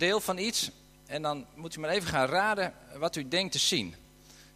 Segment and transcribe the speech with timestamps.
[0.00, 0.70] deel van iets
[1.06, 3.94] en dan moet u maar even gaan raden wat u denkt te zien.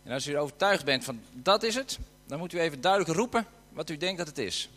[0.02, 3.46] En als u overtuigd bent van dat is het, dan moet u even duidelijk roepen
[3.72, 4.70] wat u denkt dat het is.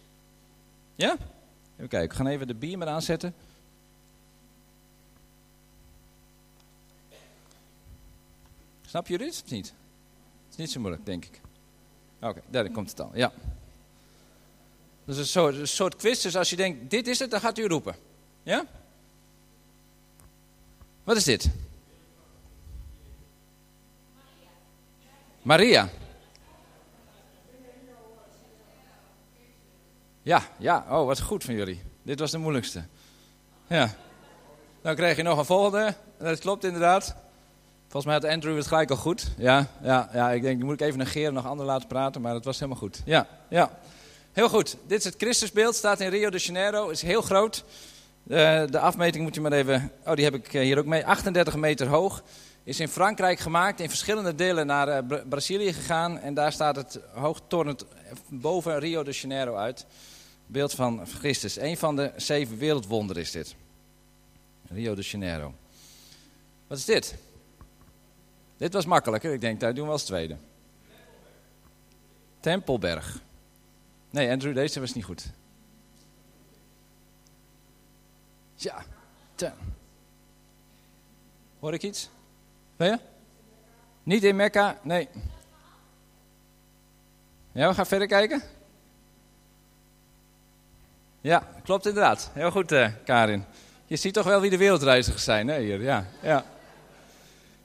[0.95, 1.17] Ja?
[1.75, 3.33] Even kijken, we gaan even de beamer aanzetten.
[8.87, 9.65] Snap je dit of niet?
[9.65, 11.41] Het is niet zo moeilijk, denk ik.
[12.21, 13.11] Oké, daar komt het al.
[13.13, 13.31] Ja.
[15.05, 16.21] Dus een soort, een soort quiz.
[16.21, 17.95] Dus als je denkt, dit is het, dan gaat u roepen.
[18.43, 18.65] Ja?
[21.07, 21.49] Wat is dit?
[25.41, 25.89] Maria.
[30.21, 30.85] Ja, ja.
[30.89, 31.81] Oh, wat goed van jullie.
[32.03, 32.83] Dit was de moeilijkste.
[33.67, 33.95] Ja.
[34.81, 35.95] Dan krijg je nog een volgende.
[36.19, 37.15] Dat klopt inderdaad.
[37.81, 39.27] Volgens mij had Andrew het gelijk al goed.
[39.37, 40.31] Ja, ja, ja.
[40.31, 42.21] Ik denk, moet ik even negeren, nog anderen laten praten.
[42.21, 43.01] Maar het was helemaal goed.
[43.05, 43.79] Ja, ja.
[44.31, 44.77] Heel goed.
[44.87, 45.75] Dit is het Christusbeeld.
[45.75, 46.89] Staat in Rio de Janeiro.
[46.89, 47.63] Is heel groot.
[48.27, 49.91] De, de afmeting moet je maar even...
[50.05, 51.05] Oh, die heb ik eh, hier ook mee.
[51.05, 52.23] 38 meter hoog.
[52.63, 53.79] Is in Frankrijk gemaakt.
[53.79, 56.19] In verschillende delen naar uh, Brazilië gegaan.
[56.19, 57.85] En daar staat het hoogtornend
[58.29, 59.85] boven Rio de Janeiro uit.
[60.45, 61.57] Beeld van Christus.
[61.57, 63.55] Een van de zeven wereldwonderen is dit.
[64.67, 65.53] Rio de Janeiro.
[66.67, 67.15] Wat is dit?
[68.57, 69.33] Dit was makkelijker.
[69.33, 70.37] Ik denk, daar doen we als tweede.
[72.39, 73.19] Tempelberg.
[74.09, 75.31] Nee, Andrew, deze was niet goed.
[78.57, 78.85] Ja.
[81.59, 82.09] Hoor ik iets?
[82.75, 82.99] Ben?
[84.03, 84.77] Niet in Mekka?
[84.81, 85.07] Nee.
[87.51, 88.41] Ja, we gaan verder kijken.
[91.21, 92.29] Ja, klopt inderdaad.
[92.33, 93.45] Heel goed, uh, Karin.
[93.85, 95.81] Je ziet toch wel wie de wereldreizigers zijn, hè, hier.
[95.81, 96.45] Ja, ja.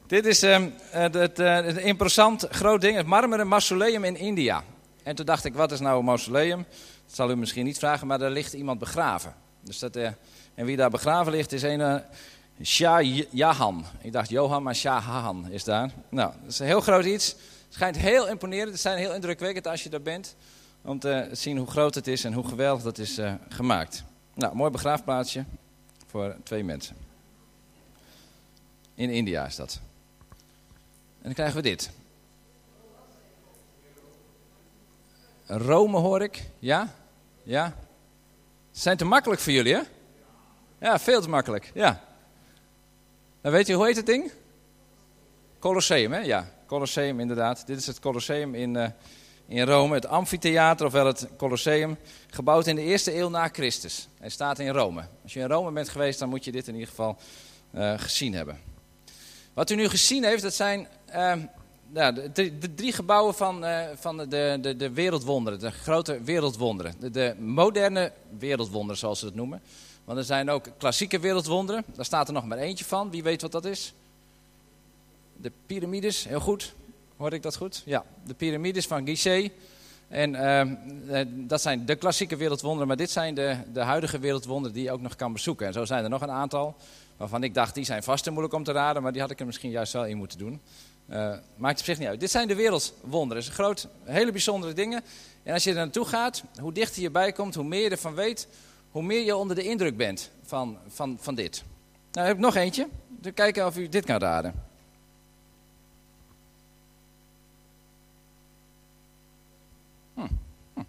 [0.07, 4.65] Dit is um, het, het, het imposant groot ding, het marmeren mausoleum in India.
[5.03, 6.67] En toen dacht ik, wat is nou een mausoleum?
[7.07, 9.35] Dat zal u misschien niet vragen, maar daar ligt iemand begraven.
[9.61, 10.09] Dus dat, uh,
[10.55, 11.97] en wie daar begraven ligt is een uh,
[12.63, 13.85] Shah Jahan.
[14.01, 15.91] Ik dacht Johan, maar Shah Jahan is daar.
[16.09, 17.29] Nou, dat is een heel groot iets.
[17.29, 18.71] Het schijnt heel imponerend.
[18.71, 20.37] Het zijn heel indrukwekkend als je daar bent.
[20.83, 24.05] Om te zien hoe groot het is en hoe geweldig dat is uh, gemaakt.
[24.35, 25.45] Nou, mooi begraafplaatsje
[26.07, 26.97] voor twee mensen.
[28.95, 29.81] In India is dat.
[31.19, 31.91] En dan krijgen we dit.
[35.47, 36.43] Rome hoor ik.
[36.59, 36.95] Ja?
[37.43, 37.75] Ja?
[38.71, 39.81] Zijn te makkelijk voor jullie, hè?
[40.83, 41.71] Ja, veel te makkelijk.
[41.75, 42.01] Ja.
[43.41, 44.33] Dan weet je, hoe heet het ding?
[45.59, 46.19] Colosseum, hè?
[46.19, 47.67] Ja, Colosseum inderdaad.
[47.67, 48.87] Dit is het Colosseum in, uh,
[49.47, 49.95] in Rome.
[49.95, 51.97] Het amfitheater, ofwel het Colosseum.
[52.31, 54.09] Gebouwd in de eerste eeuw na Christus.
[54.19, 55.03] Hij staat in Rome.
[55.23, 57.17] Als je in Rome bent geweest, dan moet je dit in ieder geval
[57.75, 58.59] uh, gezien hebben.
[59.55, 60.89] Wat u nu gezien heeft, dat zijn
[61.89, 66.95] nou, de, de, drie gebouwen van, uh, van de, de, de wereldwonderen, de grote wereldwonderen.
[67.01, 69.63] De, de, moderne wereldwonderen, zoals ze het noemen.
[70.05, 71.85] Want er zijn ook klassieke wereldwonderen.
[71.95, 73.11] Daar staat er nog maar eentje van.
[73.11, 73.95] Wie weet wat dat is?
[75.37, 76.75] De piramides, heel goed.
[77.17, 77.83] Hoorde ik dat goed?
[77.85, 79.51] Ja, de piramides van Gizeh.
[80.09, 84.85] En uh, dat zijn de klassieke wereldwonderen, maar dit zijn de, de huidige wereldwonderen die
[84.85, 85.67] je ook nog kan bezoeken.
[85.67, 86.77] En zo zijn er nog een aantal
[87.17, 89.41] waarvan ik dacht, die zijn vast te moeilijk om te raden, maar die had ik
[89.41, 90.61] er misschien juist wel in moeten doen.
[91.11, 92.21] Uh, maakt op zich niet uit.
[92.21, 93.43] Dit zijn de wereldwonderen.
[93.43, 95.03] Het groot, hele bijzondere dingen.
[95.43, 98.15] En als je er naartoe gaat, hoe dichter je bij komt, hoe meer je ervan
[98.15, 98.49] weet,
[98.93, 101.65] hoe meer je onder de indruk bent van, van, van dit.
[102.13, 102.89] Nou, heb ik nog eentje.
[103.09, 104.65] Dus kijken of u dit kan raden.
[110.15, 110.27] Hm.
[110.75, 110.81] Hm.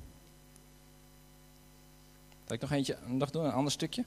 [2.48, 4.04] Ik nog eentje nog doen, een ander stukje?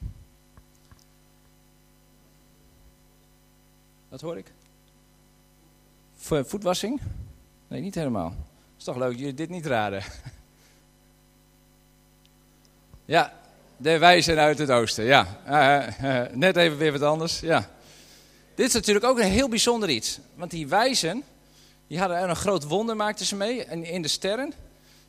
[4.09, 4.53] Wat hoor ik?
[6.15, 7.01] Voetwassing?
[7.67, 8.35] Nee, niet helemaal.
[8.77, 10.03] is toch leuk dat jullie dit niet raden.
[13.05, 13.33] ja,
[13.77, 15.03] de wijzen uit het oosten.
[15.03, 17.39] Ja, uh, uh, net even weer wat anders.
[17.39, 17.69] Ja.
[18.55, 20.19] Dit is natuurlijk ook een heel bijzonder iets.
[20.35, 21.23] Want die wijzen,
[21.87, 24.53] die hadden een groot wonder, maakten ze mee in de sterren.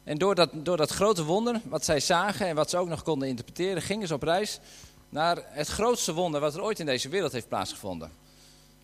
[0.05, 3.03] En door dat, door dat grote wonder, wat zij zagen en wat ze ook nog
[3.03, 4.61] konden interpreteren, gingen ze op reis
[5.09, 8.11] naar het grootste wonder wat er ooit in deze wereld heeft plaatsgevonden.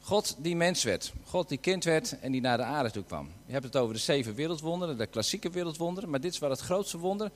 [0.00, 3.30] God die mens werd, God die kind werd en die naar de aarde toe kwam.
[3.46, 6.60] Je hebt het over de zeven wereldwonderen, de klassieke wereldwonderen, maar dit is wel het
[6.60, 7.30] grootste wonder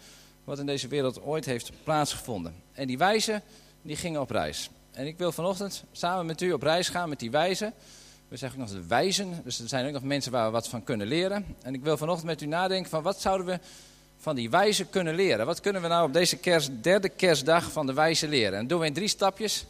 [0.44, 2.54] wat in deze wereld ooit heeft plaatsgevonden.
[2.72, 3.42] En die wijzen,
[3.82, 4.70] die gingen op reis.
[4.90, 7.72] En ik wil vanochtend samen met u op reis gaan met die wijzen.
[8.28, 10.84] We zeggen nog de wijzen, dus er zijn ook nog mensen waar we wat van
[10.84, 11.56] kunnen leren.
[11.62, 13.60] En ik wil vanochtend met u nadenken van wat zouden we
[14.18, 15.46] van die wijzen kunnen leren?
[15.46, 18.58] Wat kunnen we nou op deze kerst, derde kerstdag van de wijzen leren?
[18.58, 19.66] En doen we in drie stapjes.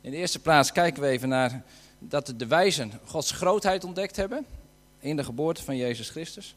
[0.00, 1.62] In de eerste plaats kijken we even naar
[1.98, 4.46] dat de wijzen Gods grootheid ontdekt hebben
[4.98, 6.54] in de geboorte van Jezus Christus.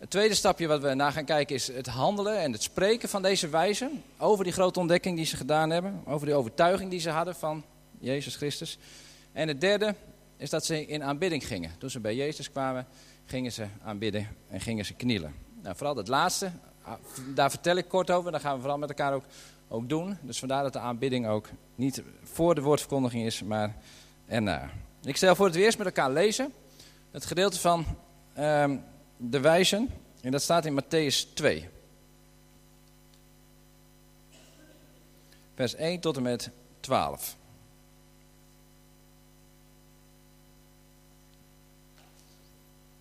[0.00, 3.22] Het tweede stapje wat we na gaan kijken is het handelen en het spreken van
[3.22, 7.10] deze wijzen over die grote ontdekking die ze gedaan hebben, over die overtuiging die ze
[7.10, 7.64] hadden van
[7.98, 8.78] Jezus Christus.
[9.32, 9.94] En het derde
[10.36, 11.70] is dat ze in aanbidding gingen.
[11.78, 12.86] Toen ze bij Jezus kwamen,
[13.24, 15.34] gingen ze aanbidden en gingen ze knielen.
[15.62, 16.50] Nou, vooral het laatste,
[16.82, 16.92] ah,
[17.34, 18.32] daar vertel ik kort over.
[18.32, 19.24] Dat gaan we vooral met elkaar ook,
[19.68, 20.18] ook doen.
[20.22, 23.76] Dus vandaar dat de aanbidding ook niet voor de woordverkondiging is, maar
[24.26, 24.70] erna.
[25.02, 26.52] Ik stel voor dat we eerst met elkaar lezen.
[27.10, 27.84] Het gedeelte van
[28.34, 28.76] ehm,
[29.20, 29.90] de wijzen.
[30.20, 31.68] En dat staat in Matthäus 2.
[35.54, 36.50] Vers 1 tot en met
[36.80, 37.36] 12.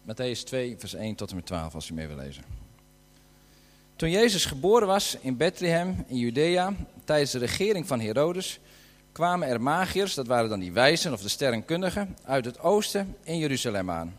[0.02, 2.44] Matthäus 2, vers 1 tot en met 12, als u mee wil lezen.
[3.96, 6.74] Toen Jezus geboren was in Bethlehem in Judea,
[7.04, 8.60] tijdens de regering van Herodes,
[9.12, 13.38] kwamen er magiërs, dat waren dan die wijzen of de sterrenkundigen, uit het oosten in
[13.38, 14.16] Jeruzalem aan.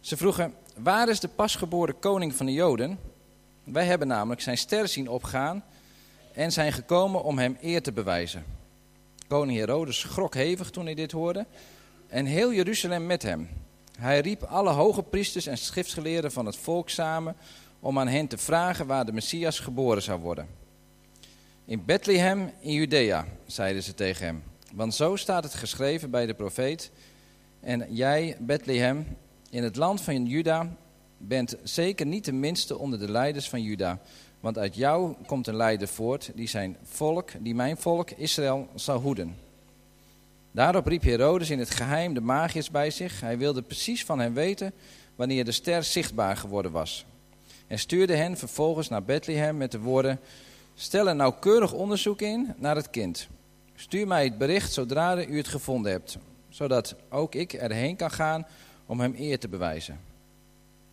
[0.00, 2.98] Ze vroegen, waar is de pasgeboren koning van de Joden?
[3.64, 5.64] Wij hebben namelijk zijn ster zien opgaan
[6.32, 8.44] en zijn gekomen om hem eer te bewijzen.
[9.28, 11.46] Koning Herodes schrok hevig toen hij dit hoorde
[12.08, 13.48] en heel Jeruzalem met hem.
[13.98, 17.36] Hij riep alle hoge priesters en schriftgeleerden van het volk samen
[17.80, 20.48] om aan hen te vragen waar de Messias geboren zou worden.
[21.64, 24.42] In Bethlehem in Judea, zeiden ze tegen hem,
[24.72, 26.90] want zo staat het geschreven bij de profeet.
[27.60, 29.06] En jij, Bethlehem,
[29.50, 30.76] in het land van Juda,
[31.16, 33.98] bent zeker niet de minste onder de leiders van Juda.
[34.40, 39.00] Want uit jou komt een leider voort die zijn volk, die mijn volk Israël zal
[39.00, 39.36] hoeden.
[40.52, 43.20] Daarop riep Herodes in het geheim de magiërs bij zich.
[43.20, 44.72] Hij wilde precies van hen weten
[45.16, 47.04] wanneer de ster zichtbaar geworden was.
[47.66, 50.20] En stuurde hen vervolgens naar Bethlehem met de woorden:
[50.74, 53.28] Stel een nauwkeurig onderzoek in naar het kind.
[53.74, 56.18] Stuur mij het bericht zodra u het gevonden hebt,
[56.48, 58.46] zodat ook ik erheen kan gaan
[58.90, 60.00] om hem eer te bewijzen.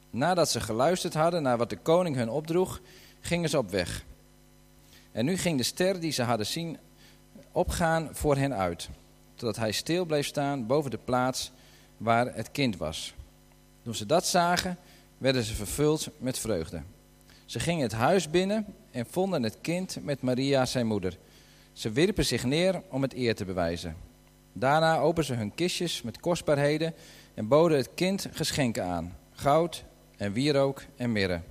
[0.09, 2.81] Nadat ze geluisterd hadden naar wat de koning hun opdroeg,
[3.19, 4.05] gingen ze op weg.
[5.11, 6.77] En nu ging de ster die ze hadden zien
[7.51, 8.89] opgaan voor hen uit
[9.35, 11.51] totdat hij stil bleef staan boven de plaats
[11.97, 13.13] waar het kind was.
[13.83, 14.77] Toen ze dat zagen,
[15.17, 16.81] werden ze vervuld met vreugde.
[17.45, 21.17] Ze gingen het huis binnen en vonden het kind met Maria, zijn moeder.
[21.73, 23.95] Ze wierpen zich neer om het eer te bewijzen.
[24.53, 26.93] Daarna openden ze hun kistjes met kostbaarheden
[27.37, 29.83] en boden het kind geschenken aan: goud
[30.17, 31.41] en wierook en mirre.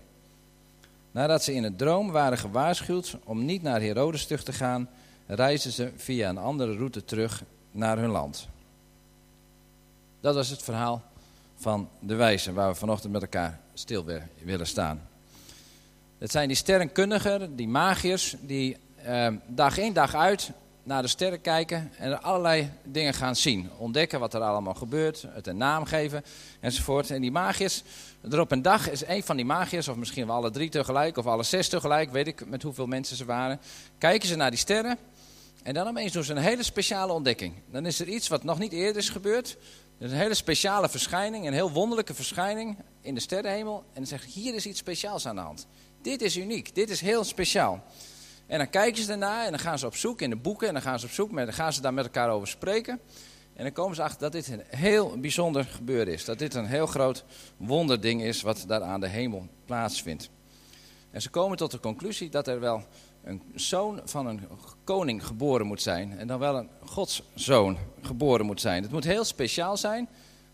[1.10, 4.88] Nadat ze in het droom waren gewaarschuwd om niet naar Herodes terug te gaan,
[5.26, 8.48] reisden ze via een andere route terug naar hun land.
[10.20, 11.02] Dat was het verhaal
[11.54, 14.04] van de wijzen waar we vanochtend met elkaar stil
[14.42, 15.08] willen staan.
[16.18, 20.50] Het zijn die sterrenkundigen, die magiërs, die eh, dag in dag uit
[20.86, 23.70] naar de sterren kijken en er allerlei dingen gaan zien.
[23.78, 26.24] Ontdekken wat er allemaal gebeurt, het een naam geven
[26.60, 27.10] enzovoort.
[27.10, 27.82] En die magiërs,
[28.30, 31.16] er op een dag is een van die magiërs, of misschien wel alle drie tegelijk,
[31.16, 33.60] of alle zes tegelijk, weet ik met hoeveel mensen ze waren.
[33.98, 34.98] Kijken ze naar die sterren
[35.62, 37.54] en dan opeens doen ze een hele speciale ontdekking.
[37.70, 39.56] Dan is er iets wat nog niet eerder is gebeurd.
[39.98, 43.76] Er is een hele speciale verschijning, een heel wonderlijke verschijning in de sterrenhemel.
[43.76, 45.66] En dan zeggen hier is iets speciaals aan de hand.
[46.02, 47.84] Dit is uniek, dit is heel speciaal.
[48.46, 50.68] En dan kijken ze ernaar en dan gaan ze op zoek in de boeken.
[50.68, 53.00] En dan gaan ze op zoek, met, dan gaan ze daar met elkaar over spreken.
[53.54, 56.24] En dan komen ze achter dat dit een heel bijzonder gebeuren is.
[56.24, 57.24] Dat dit een heel groot
[57.56, 60.30] wonderding is wat daar aan de hemel plaatsvindt.
[61.10, 62.82] En ze komen tot de conclusie dat er wel
[63.24, 64.40] een zoon van een
[64.84, 66.18] koning geboren moet zijn.
[66.18, 68.82] En dan wel een godszoon geboren moet zijn.
[68.82, 70.08] Het moet heel speciaal zijn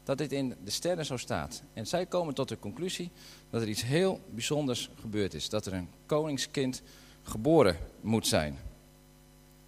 [0.04, 1.62] dat dit in de sterren zo staat.
[1.74, 3.10] En zij komen tot de conclusie
[3.50, 5.48] dat er iets heel bijzonders gebeurd is.
[5.48, 6.82] Dat er een koningskind
[7.22, 8.58] geboren moet zijn.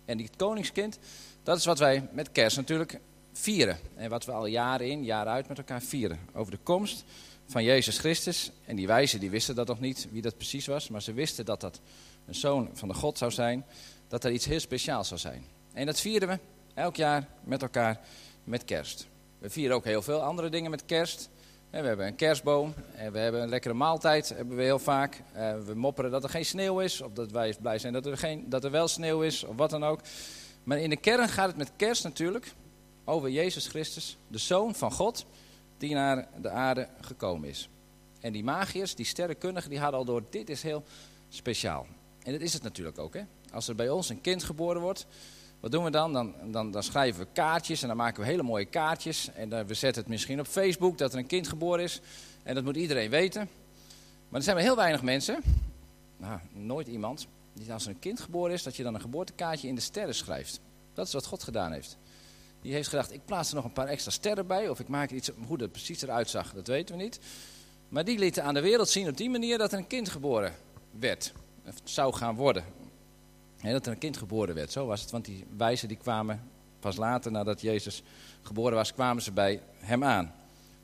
[0.05, 0.99] En die koningskind,
[1.43, 3.01] dat is wat wij met kerst natuurlijk
[3.33, 3.79] vieren.
[3.97, 6.19] En wat we al jaren in, jaar uit met elkaar vieren.
[6.35, 7.05] Over de komst
[7.47, 8.51] van Jezus Christus.
[8.65, 10.89] En die wijzen die wisten dat nog niet, wie dat precies was.
[10.89, 11.81] Maar ze wisten dat dat
[12.27, 13.65] een zoon van de God zou zijn,
[14.09, 15.45] dat er iets heel speciaals zou zijn.
[15.73, 16.39] En dat vieren we
[16.75, 18.01] elk jaar met elkaar
[18.45, 19.07] met kerst.
[19.39, 21.29] We vieren ook heel veel andere dingen met kerst.
[21.75, 25.23] We hebben een kerstboom en we hebben een lekkere maaltijd, hebben we heel vaak.
[25.33, 28.17] Eh, we mopperen dat er geen sneeuw is, of dat wij blij zijn dat er,
[28.17, 30.01] geen, dat er wel sneeuw is, of wat dan ook.
[30.63, 32.53] Maar in de kern gaat het met kerst natuurlijk
[33.05, 35.27] over Jezus Christus, de Zoon van God,
[35.79, 37.69] die naar de aarde gekomen is.
[38.21, 40.85] En die magiërs, die sterrenkundigen, die hadden al door, dit is heel
[41.29, 41.87] speciaal.
[42.23, 43.15] En dat is het natuurlijk ook.
[43.15, 43.23] Hè?
[43.53, 45.07] Als er bij ons een kind geboren wordt,
[45.65, 46.13] wat doen we dan?
[46.13, 46.71] Dan, dan?
[46.71, 49.31] dan schrijven we kaartjes en dan maken we hele mooie kaartjes.
[49.35, 52.01] En dan, we zetten het misschien op Facebook dat er een kind geboren is.
[52.43, 53.49] En dat moet iedereen weten.
[54.29, 55.43] Maar er zijn maar heel weinig mensen,
[56.17, 59.69] nou, nooit iemand, die als er een kind geboren is, dat je dan een geboortekaartje
[59.69, 60.61] in de sterren schrijft.
[60.95, 61.99] Dat is wat God gedaan heeft.
[62.63, 64.69] Die heeft gedacht, ik plaats er nog een paar extra sterren bij.
[64.69, 67.21] Of ik maak iets, hoe dat precies eruit zag, dat weten we niet.
[67.89, 70.55] Maar die lieten aan de wereld zien op die manier dat er een kind geboren
[70.91, 71.33] werd
[71.85, 72.84] zou gaan worden.
[73.73, 75.11] Dat er een kind geboren werd, zo was het.
[75.11, 78.03] Want die wijzen die kwamen pas later, nadat Jezus
[78.43, 80.35] geboren was, kwamen ze bij hem aan.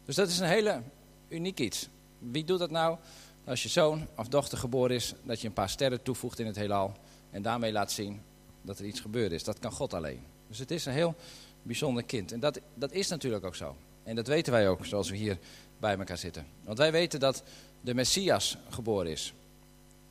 [0.04, 0.82] Dus dat is een hele
[1.28, 1.88] uniek iets.
[2.18, 2.98] Wie doet dat nou?
[3.44, 6.56] Als je zoon of dochter geboren is, dat je een paar sterren toevoegt in het
[6.56, 6.92] heelal
[7.30, 8.22] en daarmee laat zien
[8.62, 9.44] dat er iets gebeurd is.
[9.44, 10.20] Dat kan God alleen.
[10.48, 11.14] Dus het is een heel
[11.62, 12.32] bijzonder kind.
[12.32, 13.76] En dat, dat is natuurlijk ook zo.
[14.02, 15.38] En dat weten wij ook, zoals we hier
[15.78, 16.46] bij elkaar zitten.
[16.64, 17.42] Want wij weten dat
[17.80, 19.34] de Messias geboren is.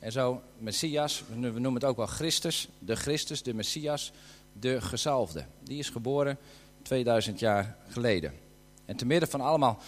[0.00, 4.12] En zo, Messias, we noemen het ook wel Christus, de Christus, de Messias,
[4.52, 5.44] de gezalfde.
[5.64, 6.38] Die is geboren
[6.82, 8.32] 2000 jaar geleden.
[8.84, 9.78] En te midden van allemaal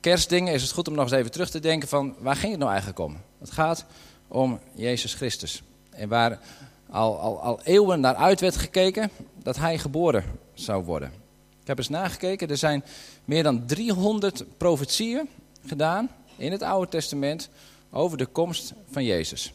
[0.00, 2.60] kerstdingen is het goed om nog eens even terug te denken van waar ging het
[2.60, 3.16] nou eigenlijk om?
[3.38, 3.84] Het gaat
[4.28, 5.62] om Jezus Christus.
[5.90, 6.40] En waar
[6.90, 9.10] al, al, al eeuwen naar uit werd gekeken
[9.42, 10.24] dat hij geboren
[10.54, 11.12] zou worden.
[11.60, 12.84] Ik heb eens nagekeken, er zijn
[13.24, 15.28] meer dan 300 profetieën
[15.66, 17.48] gedaan in het Oude Testament
[17.90, 19.52] over de komst van Jezus.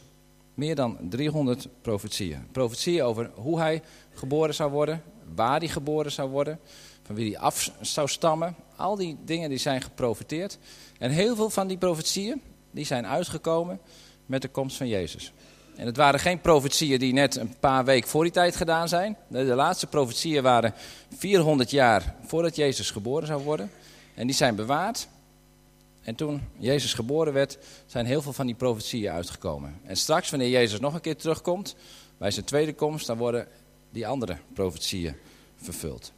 [0.58, 2.46] Meer dan 300 profetieën.
[2.52, 3.82] Profetieën over hoe hij
[4.14, 5.02] geboren zou worden,
[5.34, 6.60] waar hij geboren zou worden,
[7.02, 8.56] van wie hij af zou stammen.
[8.76, 10.58] Al die dingen die zijn geprofeteerd.
[10.98, 13.80] En heel veel van die profetieën die zijn uitgekomen
[14.26, 15.32] met de komst van Jezus.
[15.76, 19.16] En het waren geen profetieën die net een paar weken voor die tijd gedaan zijn.
[19.28, 20.74] De laatste profetieën waren
[21.16, 23.70] 400 jaar voordat Jezus geboren zou worden.
[24.14, 25.08] En die zijn bewaard.
[26.08, 29.80] En toen Jezus geboren werd, zijn heel veel van die profetieën uitgekomen.
[29.84, 31.76] En straks, wanneer Jezus nog een keer terugkomt,
[32.18, 33.48] bij zijn tweede komst, dan worden
[33.90, 35.16] die andere profetieën
[35.56, 36.12] vervuld.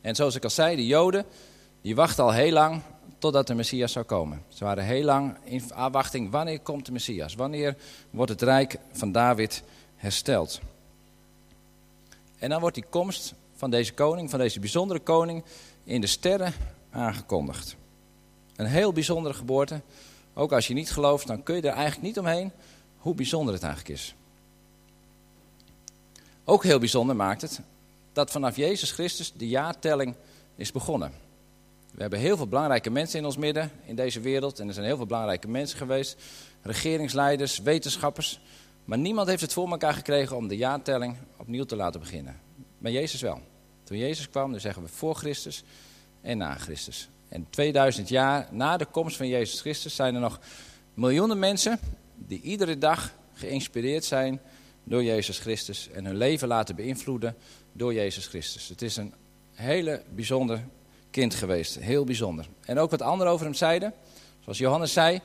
[0.00, 1.24] En zoals ik al zei, de Joden,
[1.80, 2.82] die wachten al heel lang
[3.18, 4.42] totdat de Messias zou komen.
[4.48, 7.34] Ze waren heel lang in afwachting, wanneer komt de Messias?
[7.34, 7.76] Wanneer
[8.10, 9.62] wordt het rijk van David
[9.96, 10.60] hersteld?
[12.38, 15.44] En dan wordt die komst van deze koning, van deze bijzondere koning,
[15.84, 16.52] in de sterren
[16.90, 17.76] aangekondigd.
[18.56, 19.80] Een heel bijzondere geboorte.
[20.34, 22.52] Ook als je niet gelooft, dan kun je er eigenlijk niet omheen
[22.98, 24.14] hoe bijzonder het eigenlijk is.
[26.44, 27.60] Ook heel bijzonder maakt het
[28.12, 30.14] dat vanaf Jezus Christus de jaartelling
[30.54, 31.12] is begonnen.
[31.92, 34.60] We hebben heel veel belangrijke mensen in ons midden in deze wereld.
[34.60, 36.16] En er zijn heel veel belangrijke mensen geweest.
[36.62, 38.40] Regeringsleiders, wetenschappers.
[38.84, 42.40] Maar niemand heeft het voor elkaar gekregen om de jaartelling opnieuw te laten beginnen.
[42.78, 43.40] Maar Jezus wel.
[43.84, 45.64] Toen Jezus kwam, dan zeggen we voor Christus
[46.20, 47.08] en na Christus.
[47.28, 50.40] En 2000 jaar na de komst van Jezus Christus zijn er nog
[50.94, 51.78] miljoenen mensen
[52.14, 54.40] die iedere dag geïnspireerd zijn
[54.84, 57.36] door Jezus Christus en hun leven laten beïnvloeden
[57.72, 58.68] door Jezus Christus.
[58.68, 59.14] Het is een
[59.52, 60.64] hele bijzonder
[61.10, 62.46] kind geweest, heel bijzonder.
[62.64, 63.92] En ook wat anderen over hem zeiden,
[64.40, 65.20] zoals Johannes zei,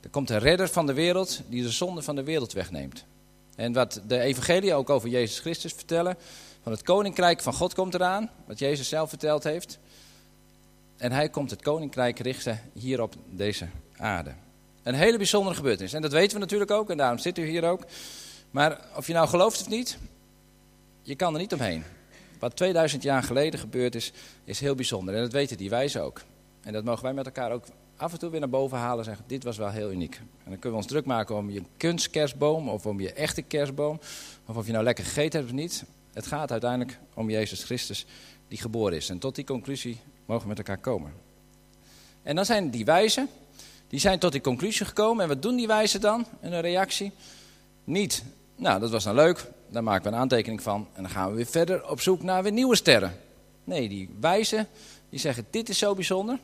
[0.00, 3.04] er komt een redder van de wereld die de zonde van de wereld wegneemt.
[3.56, 6.16] En wat de evangelie ook over Jezus Christus vertellen,
[6.62, 9.78] van het koninkrijk van God komt eraan, wat Jezus zelf verteld heeft.
[10.96, 14.32] En hij komt het koninkrijk richten hier op deze aarde.
[14.82, 15.92] Een hele bijzondere gebeurtenis.
[15.92, 17.82] En dat weten we natuurlijk ook, en daarom zit u hier ook.
[18.50, 19.98] Maar of je nou gelooft of niet,
[21.02, 21.84] je kan er niet omheen.
[22.38, 24.12] Wat 2000 jaar geleden gebeurd is,
[24.44, 25.14] is heel bijzonder.
[25.14, 26.22] En dat weten die wijzen ook.
[26.62, 27.64] En dat mogen wij met elkaar ook
[27.96, 30.14] af en toe weer naar boven halen en zeggen, dit was wel heel uniek.
[30.14, 34.00] En dan kunnen we ons druk maken om je kunstkerstboom of om je echte kerstboom.
[34.46, 35.84] Of of je nou lekker gegeten hebt of niet.
[36.12, 38.06] Het gaat uiteindelijk om Jezus Christus
[38.48, 39.08] die geboren is.
[39.08, 41.12] En tot die conclusie mogen met elkaar komen.
[42.22, 43.28] En dan zijn die wijzen,
[43.88, 45.22] die zijn tot die conclusie gekomen.
[45.22, 47.12] En wat doen die wijzen dan een reactie?
[47.84, 48.24] Niet,
[48.56, 50.88] nou dat was nou leuk, daar maken we een aantekening van.
[50.92, 53.20] En dan gaan we weer verder op zoek naar weer nieuwe sterren.
[53.64, 54.68] Nee, die wijzen,
[55.08, 56.38] die zeggen dit is zo bijzonder.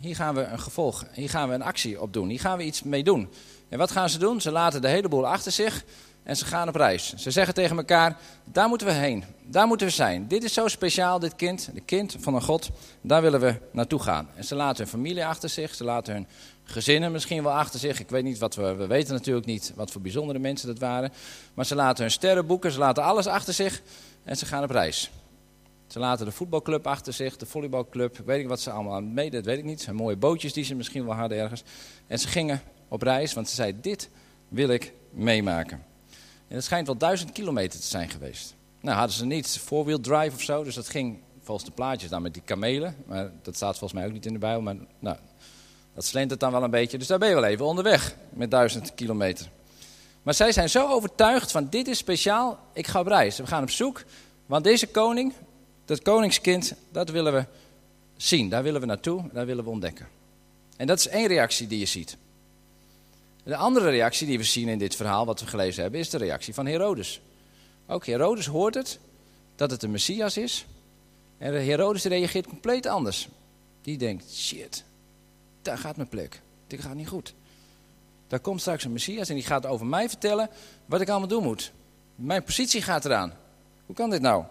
[0.00, 2.28] Hier gaan we een gevolg, hier gaan we een actie op doen.
[2.28, 3.28] Hier gaan we iets mee doen.
[3.68, 4.40] En wat gaan ze doen?
[4.40, 5.84] Ze laten de hele boel achter zich
[6.24, 7.14] en ze gaan op reis.
[7.16, 9.24] Ze zeggen tegen elkaar, daar moeten we heen.
[9.42, 10.28] Daar moeten we zijn.
[10.28, 12.70] Dit is zo speciaal, dit kind, de kind van een God.
[13.00, 14.28] Daar willen we naartoe gaan.
[14.34, 15.74] En ze laten hun familie achter zich.
[15.74, 16.26] Ze laten hun
[16.64, 18.00] gezinnen misschien wel achter zich.
[18.00, 21.12] Ik weet niet wat we, we weten natuurlijk niet wat voor bijzondere mensen dat waren.
[21.54, 23.82] Maar ze laten hun sterrenboeken, ze laten alles achter zich
[24.24, 25.10] en ze gaan op reis.
[25.86, 29.44] Ze laten de voetbalclub achter zich, de volleybalclub, weet ik wat ze allemaal aan dat
[29.44, 29.80] weet ik niet.
[29.80, 31.62] Zijn mooie bootjes die ze misschien wel hadden ergens.
[32.06, 34.08] En ze gingen op reis, want ze zeiden, dit
[34.48, 35.93] wil ik meemaken.
[36.54, 38.54] En het schijnt wel duizend kilometer te zijn geweest.
[38.80, 42.22] Nou hadden ze niet four-wheel drive of zo, dus dat ging volgens de plaatjes dan
[42.22, 42.96] met die kamelen.
[43.06, 45.16] Maar dat staat volgens mij ook niet in de Bijbel, maar nou,
[45.94, 46.98] dat slentert dan wel een beetje.
[46.98, 49.50] Dus daar ben je wel even onderweg met duizend kilometer.
[50.22, 53.36] Maar zij zijn zo overtuigd van dit is speciaal, ik ga op reis.
[53.36, 54.04] We gaan op zoek,
[54.46, 55.32] want deze koning,
[55.84, 57.44] dat koningskind, dat willen we
[58.16, 58.48] zien.
[58.48, 60.08] Daar willen we naartoe, daar willen we ontdekken.
[60.76, 62.16] En dat is één reactie die je ziet.
[63.44, 66.18] De andere reactie die we zien in dit verhaal, wat we gelezen hebben, is de
[66.18, 67.20] reactie van Herodes.
[67.86, 68.98] Ook Herodes hoort het,
[69.56, 70.66] dat het de Messias is.
[71.38, 73.28] En Herodes reageert compleet anders.
[73.82, 74.84] Die denkt, shit,
[75.62, 76.40] daar gaat mijn plek.
[76.66, 77.34] Dit gaat niet goed.
[78.28, 80.48] Daar komt straks een Messias en die gaat over mij vertellen
[80.86, 81.72] wat ik allemaal doen moet.
[82.14, 83.32] Mijn positie gaat eraan.
[83.86, 84.44] Hoe kan dit nou?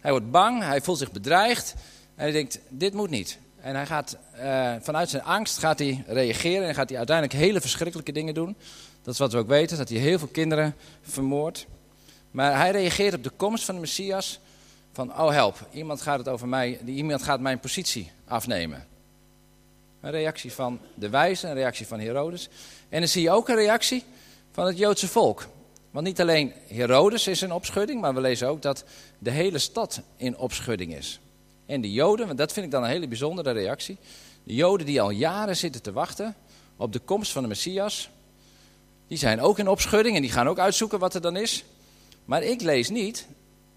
[0.00, 1.74] Hij wordt bang, hij voelt zich bedreigd.
[2.14, 3.38] En hij denkt, dit moet niet.
[3.68, 7.60] En hij gaat uh, vanuit zijn angst gaat hij reageren en gaat hij uiteindelijk hele
[7.60, 8.56] verschrikkelijke dingen doen.
[9.02, 11.66] Dat is wat we ook weten, dat hij heel veel kinderen vermoordt.
[12.30, 14.40] Maar hij reageert op de komst van de Messias
[14.92, 18.86] van, oh help, iemand gaat het over mij, iemand gaat mijn positie afnemen.
[20.00, 22.48] Een reactie van de wijze, een reactie van Herodes.
[22.88, 24.04] En dan zie je ook een reactie
[24.52, 25.46] van het Joodse volk.
[25.90, 28.84] Want niet alleen Herodes is in opschudding, maar we lezen ook dat
[29.18, 31.20] de hele stad in opschudding is.
[31.68, 33.96] En de Joden, want dat vind ik dan een hele bijzondere reactie.
[34.44, 36.34] De Joden die al jaren zitten te wachten
[36.76, 38.10] op de komst van de Messias,
[39.08, 41.64] die zijn ook in opschudding en die gaan ook uitzoeken wat er dan is.
[42.24, 43.26] Maar ik lees niet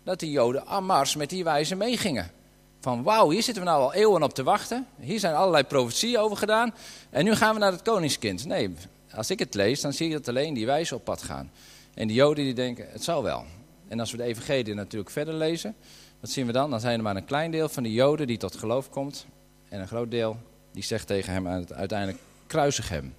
[0.04, 2.32] dat de Joden aan Mars met die wijze meegingen.
[2.80, 4.88] Van wauw, hier zitten we nou al eeuwen op te wachten.
[5.00, 6.74] Hier zijn allerlei profetieën over gedaan.
[7.10, 8.46] En nu gaan we naar het koningskind.
[8.46, 8.74] Nee,
[9.16, 11.52] als ik het lees, dan zie je dat alleen die wijzen op pad gaan.
[11.94, 13.46] En die Joden die denken, het zal wel.
[13.88, 15.76] En als we de evangelie natuurlijk verder lezen,
[16.22, 16.70] wat zien we dan?
[16.70, 19.26] Dan zijn er maar een klein deel van de Joden die tot geloof komt.
[19.70, 20.38] En een groot deel
[20.72, 23.16] die zegt tegen hem uiteindelijk, kruisig hem.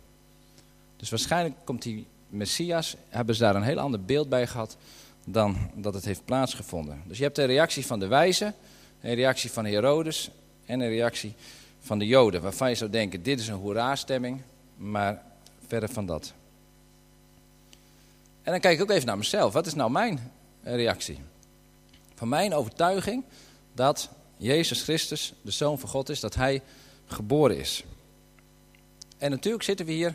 [0.97, 4.77] Dus waarschijnlijk komt die Messias, hebben ze daar een heel ander beeld bij gehad
[5.25, 7.03] dan dat het heeft plaatsgevonden.
[7.07, 8.55] Dus je hebt een reactie van de wijzen,
[9.01, 10.31] een reactie van Herodes
[10.67, 11.35] en een reactie
[11.81, 12.43] van de Joden.
[12.43, 14.41] Waarvan je zou denken, dit is een hoera-stemming,
[14.77, 15.23] maar
[15.67, 16.33] verder van dat.
[18.43, 19.53] En dan kijk ik ook even naar mezelf.
[19.53, 20.31] Wat is nou mijn
[20.63, 21.19] reactie?
[22.23, 23.25] Van mijn overtuiging
[23.75, 26.63] dat Jezus Christus de Zoon van God is, dat Hij
[27.07, 27.85] geboren is.
[29.19, 30.15] En natuurlijk zitten we hier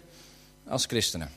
[0.67, 1.29] als christenen.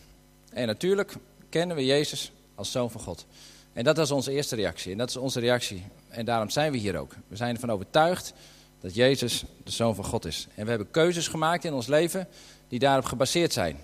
[0.52, 1.14] En natuurlijk
[1.48, 3.26] kennen we Jezus als Zoon van God.
[3.72, 4.92] En dat was onze eerste reactie.
[4.92, 5.84] En dat is onze reactie.
[6.08, 7.14] En daarom zijn we hier ook.
[7.28, 8.32] We zijn ervan overtuigd
[8.80, 10.46] dat Jezus de Zoon van God is.
[10.54, 12.28] En we hebben keuzes gemaakt in ons leven
[12.68, 13.78] die daarop gebaseerd zijn.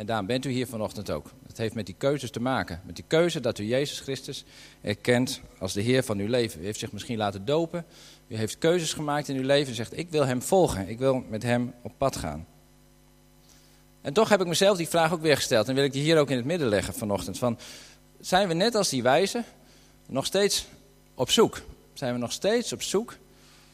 [0.00, 1.30] En daarom bent u hier vanochtend ook.
[1.46, 2.80] Het heeft met die keuzes te maken.
[2.84, 4.44] Met die keuze dat u Jezus Christus
[4.80, 6.60] erkent als de Heer van uw leven.
[6.60, 7.84] U heeft zich misschien laten dopen.
[8.28, 10.88] U heeft keuzes gemaakt in uw leven en zegt: Ik wil Hem volgen.
[10.88, 12.46] Ik wil met Hem op pad gaan.
[14.00, 15.68] En toch heb ik mezelf die vraag ook weer gesteld.
[15.68, 17.38] En wil ik die hier ook in het midden leggen vanochtend.
[17.38, 17.58] Van,
[18.20, 19.44] zijn we net als die wijzen
[20.06, 20.66] nog steeds
[21.14, 21.60] op zoek?
[21.92, 23.16] Zijn we nog steeds op zoek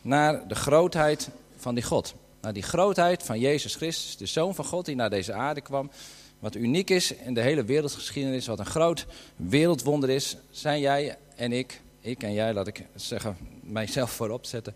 [0.03, 2.15] naar de grootheid van die God?
[2.47, 5.91] Naar die grootheid van Jezus Christus, de Zoon van God die naar deze aarde kwam.
[6.39, 9.07] Wat uniek is in de hele wereldgeschiedenis, wat een groot
[9.37, 14.75] wereldwonder is, zijn jij en ik, ik en jij, laat ik zeggen, mijzelf voorop zetten,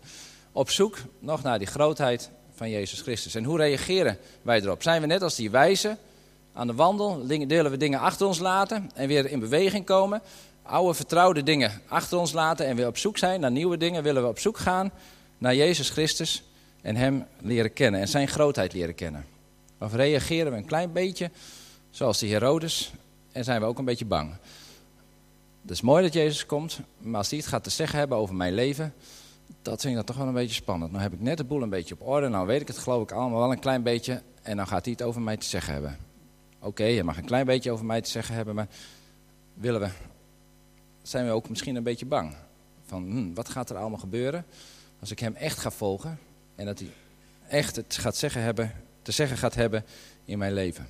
[0.51, 3.35] op zoek nog naar die grootheid van Jezus Christus.
[3.35, 4.83] En hoe reageren wij erop?
[4.83, 5.97] Zijn we net als die wijzen
[6.53, 10.21] aan de wandel, willen we dingen achter ons laten en weer in beweging komen.
[10.61, 14.03] Oude vertrouwde dingen achter ons laten en weer op zoek zijn naar nieuwe dingen.
[14.03, 14.91] Willen we op zoek gaan
[15.37, 16.43] naar Jezus Christus
[16.81, 19.25] en Hem leren kennen en Zijn grootheid leren kennen.
[19.77, 21.31] Of reageren we een klein beetje
[21.89, 22.93] zoals de Herodes
[23.31, 24.33] en zijn we ook een beetje bang.
[25.61, 28.35] Het is mooi dat Jezus komt, maar als hij het gaat te zeggen hebben over
[28.35, 28.93] mijn leven,
[29.61, 30.91] dat vind ik dan toch wel een beetje spannend.
[30.91, 33.03] Nou heb ik net de boel een beetje op orde, nou weet ik het geloof
[33.03, 35.73] ik allemaal wel een klein beetje en dan gaat hij het over mij te zeggen
[35.73, 35.97] hebben.
[36.59, 38.67] Oké, je mag een klein beetje over mij te zeggen hebben, maar
[39.53, 39.89] willen we,
[41.01, 42.35] zijn we ook misschien een beetje bang?
[42.85, 44.45] Van, hm, wat gaat er allemaal gebeuren
[44.99, 46.19] als ik hem echt ga volgen
[46.61, 46.89] en dat hij
[47.47, 48.71] echt het gaat zeggen hebben,
[49.01, 49.85] te zeggen gaat hebben
[50.25, 50.87] in mijn leven?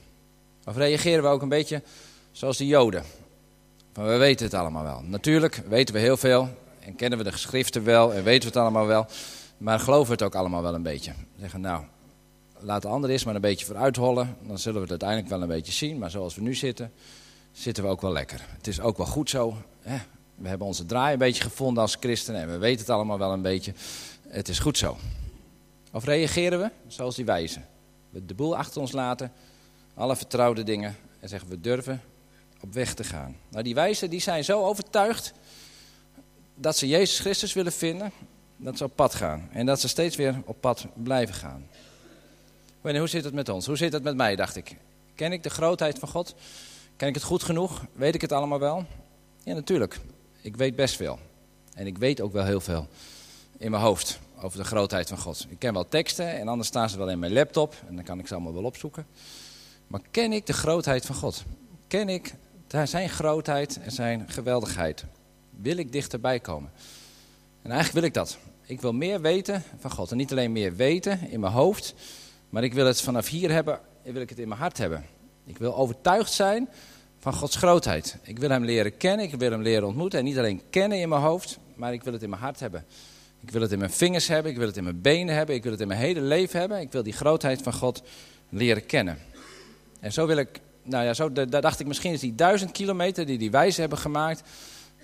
[0.65, 1.81] Of reageren we ook een beetje
[2.31, 3.03] zoals de Joden?
[3.93, 5.01] Van, we weten het allemaal wel.
[5.01, 8.63] Natuurlijk weten we heel veel en kennen we de geschriften wel en weten we het
[8.63, 9.05] allemaal wel,
[9.57, 11.13] maar geloven we het ook allemaal wel een beetje?
[11.39, 11.83] Zeggen, nou,
[12.59, 14.37] laat de ander eerst maar een beetje vooruit hollen.
[14.41, 15.97] Dan zullen we het uiteindelijk wel een beetje zien.
[15.97, 16.91] Maar zoals we nu zitten,
[17.51, 18.45] zitten we ook wel lekker.
[18.57, 19.55] Het is ook wel goed zo.
[19.81, 19.97] Hè?
[20.35, 22.41] We hebben onze draai een beetje gevonden als christenen.
[22.41, 23.73] En we weten het allemaal wel een beetje.
[24.27, 24.97] Het is goed zo.
[25.91, 27.65] Of reageren we zoals die wijzen?
[28.09, 29.31] We de boel achter ons laten.
[29.93, 30.95] Alle vertrouwde dingen.
[31.19, 32.01] En zeggen we durven
[32.61, 33.35] op weg te gaan.
[33.49, 35.33] Nou, die wijzen die zijn zo overtuigd
[36.55, 38.11] dat ze Jezus Christus willen vinden,
[38.57, 39.49] dat ze op pad gaan.
[39.51, 41.67] En dat ze steeds weer op pad blijven gaan
[42.81, 43.65] hoe zit het met ons?
[43.65, 44.75] Hoe zit het met mij, dacht ik.
[45.15, 46.35] Ken ik de grootheid van God?
[46.95, 47.85] Ken ik het goed genoeg?
[47.93, 48.85] Weet ik het allemaal wel?
[49.43, 49.99] Ja, natuurlijk.
[50.41, 51.19] Ik weet best veel.
[51.75, 52.87] En ik weet ook wel heel veel
[53.57, 55.45] in mijn hoofd over de grootheid van God.
[55.49, 57.75] Ik ken wel teksten en anders staan ze wel in mijn laptop.
[57.87, 59.05] En dan kan ik ze allemaal wel opzoeken.
[59.87, 61.43] Maar ken ik de grootheid van God?
[61.87, 62.33] Ken ik
[62.83, 65.05] zijn grootheid en zijn geweldigheid?
[65.49, 66.71] Wil ik dichterbij komen?
[67.61, 68.37] En eigenlijk wil ik dat.
[68.65, 70.11] Ik wil meer weten van God.
[70.11, 71.93] En niet alleen meer weten in mijn hoofd,
[72.49, 75.05] maar ik wil het vanaf hier hebben, wil ik het in mijn hart hebben.
[75.45, 76.69] Ik wil overtuigd zijn
[77.19, 78.17] van Gods grootheid.
[78.21, 80.19] Ik wil Hem leren kennen, ik wil Hem leren ontmoeten.
[80.19, 82.85] En niet alleen kennen in mijn hoofd, maar ik wil het in mijn hart hebben.
[83.41, 85.63] Ik wil het in mijn vingers hebben, ik wil het in mijn benen hebben, ik
[85.63, 86.79] wil het in mijn hele leven hebben.
[86.79, 88.03] Ik wil die grootheid van God
[88.49, 89.17] leren kennen.
[89.99, 93.25] En zo wil ik, nou ja, zo, daar dacht ik misschien is die duizend kilometer
[93.25, 94.43] die die wijzen hebben gemaakt,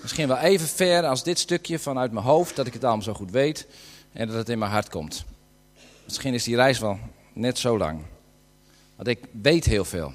[0.02, 3.13] Misschien wel even ver als dit stukje vanuit mijn hoofd, dat ik het allemaal zo
[3.13, 3.67] goed weet
[4.13, 5.26] en dat het in mijn hart komt.
[6.06, 7.00] Misschien is die reis wel
[7.34, 8.02] net zo lang.
[8.95, 10.13] Want ik weet heel veel.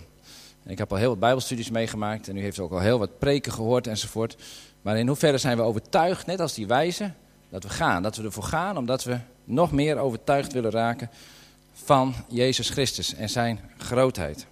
[0.67, 3.53] Ik heb al heel wat Bijbelstudies meegemaakt en u heeft ook al heel wat preken
[3.53, 4.37] gehoord enzovoort.
[4.83, 7.17] Maar in hoeverre zijn we overtuigd, net als die wijzen,
[7.53, 11.11] dat we gaan, dat we ervoor gaan, omdat we nog meer overtuigd willen raken
[11.73, 14.47] van Jezus Christus en zijn grootheid.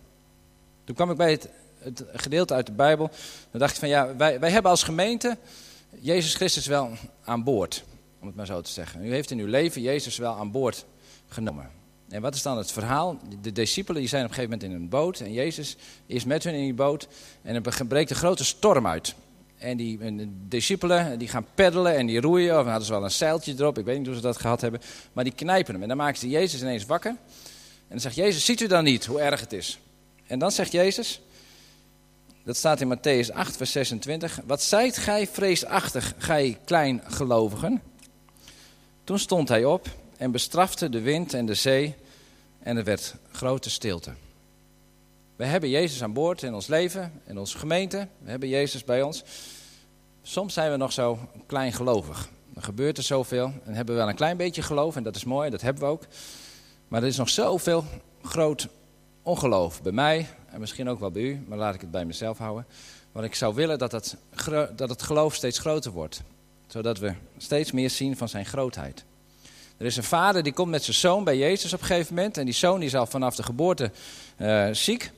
[0.85, 3.11] Toen kwam ik bij het, het gedeelte uit de Bijbel.
[3.51, 5.37] Dan dacht ik van ja, wij, wij hebben als gemeente
[6.01, 6.91] Jezus Christus wel
[7.25, 7.85] aan boord,
[8.21, 9.05] om het maar zo te zeggen.
[9.05, 10.85] U heeft in uw leven Jezus wel aan boord
[11.29, 11.71] genomen.
[12.09, 13.19] En wat is dan het verhaal?
[13.43, 16.45] De discipelen die zijn op een gegeven moment in een boot en Jezus is met
[16.45, 17.09] hun in die boot
[17.43, 19.15] en er breekt een grote storm uit.
[19.61, 22.59] En die de discipelen die gaan peddelen en die roeien.
[22.59, 23.79] Of hadden ze wel een zeiltje erop.
[23.79, 24.81] Ik weet niet hoe ze dat gehad hebben.
[25.13, 25.83] Maar die knijpen hem.
[25.83, 27.11] En dan maken ze Jezus ineens wakker.
[27.11, 29.81] En dan zegt Jezus, ziet u dan niet hoe erg het is?
[30.27, 31.21] En dan zegt Jezus,
[32.45, 34.41] dat staat in Matthäus 8 vers 26.
[34.45, 37.83] Wat zijt gij vreesachtig, gij kleingelovigen?
[39.05, 41.95] Toen stond hij op en bestrafte de wind en de zee.
[42.63, 44.13] En er werd grote stilte.
[45.41, 48.09] We hebben Jezus aan boord in ons leven, in onze gemeente.
[48.19, 49.23] We hebben Jezus bij ons.
[50.23, 52.29] Soms zijn we nog zo klein gelovig.
[52.55, 55.25] Er gebeurt er zoveel en hebben we wel een klein beetje geloof en dat is
[55.25, 56.03] mooi, dat hebben we ook.
[56.89, 57.85] Maar er is nog zoveel
[58.23, 58.69] groot
[59.23, 62.39] ongeloof bij mij en misschien ook wel bij u, maar laat ik het bij mezelf
[62.39, 62.67] houden.
[63.13, 64.17] Want ik zou willen dat het,
[64.77, 66.23] dat het geloof steeds groter wordt,
[66.67, 69.05] zodat we steeds meer zien van zijn grootheid.
[69.77, 72.37] Er is een vader die komt met zijn zoon bij Jezus op een gegeven moment
[72.37, 73.91] en die zoon is al vanaf de geboorte
[74.39, 75.11] uh, ziek.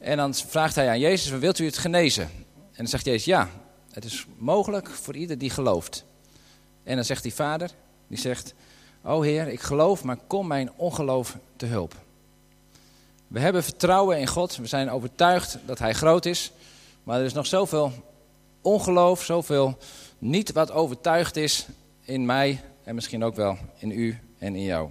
[0.00, 2.30] En dan vraagt hij aan Jezus, wilt u het genezen?
[2.54, 3.48] En dan zegt Jezus, ja,
[3.90, 6.04] het is mogelijk voor ieder die gelooft.
[6.82, 7.70] En dan zegt die vader,
[8.06, 8.54] die zegt,
[9.02, 11.94] o Heer, ik geloof, maar kom mijn ongeloof te hulp.
[13.26, 16.52] We hebben vertrouwen in God, we zijn overtuigd dat Hij groot is.
[17.02, 17.92] Maar er is nog zoveel
[18.60, 19.78] ongeloof, zoveel
[20.18, 21.66] niet wat overtuigd is
[22.04, 24.90] in mij en misschien ook wel in u en in jou.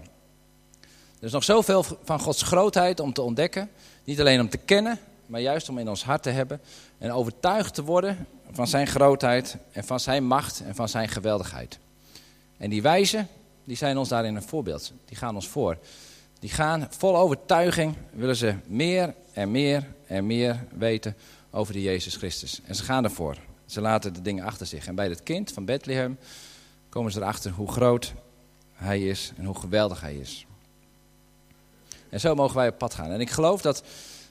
[1.19, 3.69] Er is nog zoveel van Gods grootheid om te ontdekken.
[4.10, 6.62] Niet alleen om te kennen, maar juist om in ons hart te hebben.
[6.98, 11.80] En overtuigd te worden van zijn grootheid en van zijn macht en van zijn geweldigheid.
[12.58, 13.28] En die wijzen,
[13.63, 14.93] die zijn ons daarin een voorbeeld.
[15.06, 15.78] Die gaan ons voor.
[16.39, 21.15] Die gaan vol overtuiging, willen ze meer en meer en meer weten
[21.52, 22.62] over de Jezus Christus.
[22.65, 23.38] En ze gaan ervoor.
[23.65, 24.88] Ze laten de dingen achter zich.
[24.88, 26.17] En bij het kind van Bethlehem
[26.89, 28.13] komen ze erachter hoe groot
[28.74, 30.45] hij is en hoe geweldig hij is.
[32.10, 33.12] En zo mogen wij op pad gaan.
[33.12, 33.84] En ik geloof dat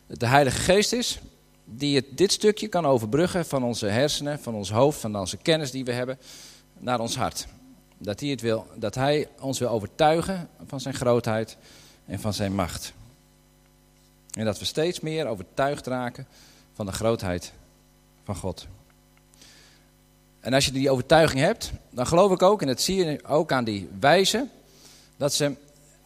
[0.06, 1.18] het de Heilige Geest is
[1.64, 5.70] die het, dit stukje kan overbruggen van onze hersenen, van ons hoofd, van onze kennis
[5.70, 6.18] die we hebben,
[6.78, 7.46] naar ons hart.
[7.98, 11.56] Dat hij, het wil, dat hij ons wil overtuigen van zijn grootheid
[12.06, 12.92] en van zijn macht.
[14.30, 16.26] En dat we steeds meer overtuigd raken
[16.74, 17.52] van de grootheid
[18.24, 18.66] van God.
[20.40, 23.52] En als je die overtuiging hebt, dan geloof ik ook, en dat zie je ook
[23.52, 24.50] aan die wijzen,
[25.16, 25.54] dat ze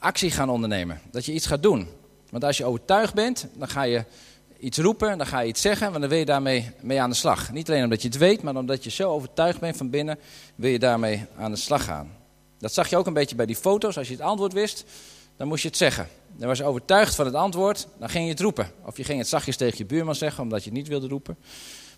[0.02, 1.00] actie gaan ondernemen.
[1.10, 1.88] Dat je iets gaat doen.
[2.30, 4.04] Want als je overtuigd bent, dan ga je
[4.58, 7.16] iets roepen, dan ga je iets zeggen, want dan wil je daarmee mee aan de
[7.16, 7.52] slag.
[7.52, 10.18] Niet alleen omdat je het weet, maar omdat je zo overtuigd bent van binnen,
[10.54, 12.10] wil je daarmee aan de slag gaan.
[12.58, 13.98] Dat zag je ook een beetje bij die foto's.
[13.98, 14.84] Als je het antwoord wist,
[15.36, 16.08] dan moest je het zeggen.
[16.36, 18.70] Dan was je overtuigd van het antwoord, dan ging je het roepen.
[18.84, 21.36] Of je ging het zachtjes tegen je buurman zeggen, omdat je het niet wilde roepen.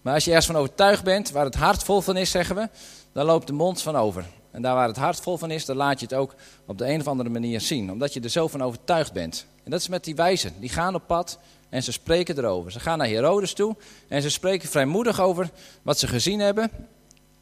[0.02, 2.68] Maar als je ergens van overtuigd bent, waar het hart vol van is, zeggen we,
[3.12, 4.24] dan loopt de mond van over.
[4.54, 6.34] En daar waar het hart vol van is, dan laat je het ook
[6.66, 7.92] op de een of andere manier zien.
[7.92, 9.46] Omdat je er zo van overtuigd bent.
[9.64, 10.52] En dat is met die wijzen.
[10.60, 11.38] Die gaan op pad
[11.68, 12.72] en ze spreken erover.
[12.72, 13.76] Ze gaan naar Herodes toe
[14.08, 15.50] en ze spreken vrijmoedig over
[15.82, 16.70] wat ze gezien hebben.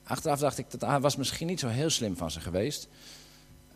[0.05, 2.89] Achteraf dacht ik, dat was misschien niet zo heel slim van ze geweest.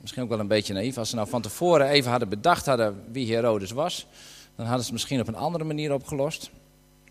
[0.00, 0.98] Misschien ook wel een beetje naïef.
[0.98, 4.06] Als ze nou van tevoren even hadden bedacht hadden wie Herodes was,
[4.54, 6.50] dan hadden ze het misschien op een andere manier opgelost.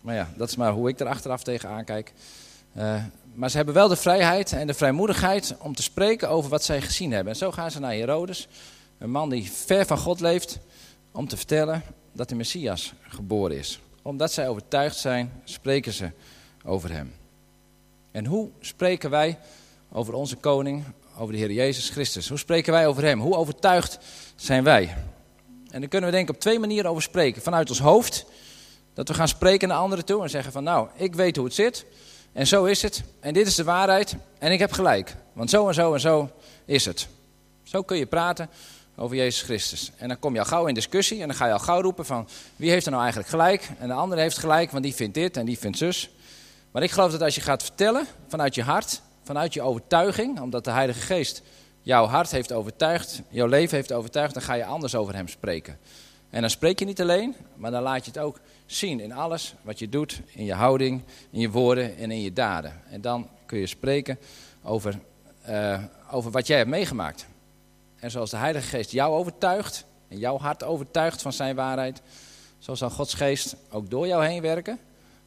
[0.02, 2.12] Maar ja, dat is maar hoe ik er achteraf tegen aankijk.
[2.76, 3.02] Uh,
[3.36, 6.80] maar ze hebben wel de vrijheid en de vrijmoedigheid om te spreken over wat zij
[6.80, 7.32] gezien hebben.
[7.32, 8.48] En zo gaan ze naar Herodes,
[8.98, 10.58] een man die ver van God leeft,
[11.12, 13.80] om te vertellen dat de Messias geboren is.
[14.02, 16.10] Omdat zij overtuigd zijn, spreken ze
[16.64, 17.14] over hem.
[18.10, 19.38] En hoe spreken wij
[19.92, 20.84] over onze koning,
[21.18, 22.28] over de Heer Jezus Christus?
[22.28, 23.20] Hoe spreken wij over hem?
[23.20, 23.98] Hoe overtuigd
[24.36, 24.96] zijn wij?
[25.70, 27.42] En daar kunnen we denk ik op twee manieren over spreken.
[27.42, 28.24] Vanuit ons hoofd,
[28.94, 31.54] dat we gaan spreken naar anderen toe en zeggen van nou, ik weet hoe het
[31.54, 31.86] zit.
[32.36, 33.02] En zo is het.
[33.20, 34.16] En dit is de waarheid.
[34.38, 35.14] En ik heb gelijk.
[35.32, 36.30] Want zo en zo en zo
[36.64, 37.08] is het.
[37.62, 38.48] Zo kun je praten
[38.96, 39.90] over Jezus Christus.
[39.96, 41.20] En dan kom je al gauw in discussie.
[41.20, 43.68] En dan ga je al gauw roepen van wie heeft er nou eigenlijk gelijk.
[43.78, 46.10] En de andere heeft gelijk, want die vindt dit en die vindt zus.
[46.70, 50.40] Maar ik geloof dat als je gaat vertellen vanuit je hart, vanuit je overtuiging.
[50.40, 51.42] Omdat de Heilige Geest
[51.82, 54.34] jouw hart heeft overtuigd, jouw leven heeft overtuigd.
[54.34, 55.78] Dan ga je anders over hem spreken.
[56.30, 59.54] En dan spreek je niet alleen, maar dan laat je het ook zien in alles
[59.62, 62.82] wat je doet, in je houding, in je woorden en in je daden.
[62.90, 64.18] En dan kun je spreken
[64.62, 64.98] over,
[65.48, 67.26] uh, over wat jij hebt meegemaakt.
[67.96, 72.02] En zoals de Heilige Geest jou overtuigt en jouw hart overtuigt van zijn waarheid,
[72.58, 74.78] zo zal Gods Geest ook door jou heen werken